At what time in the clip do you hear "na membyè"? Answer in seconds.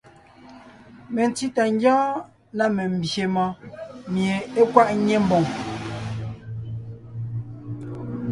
2.57-3.25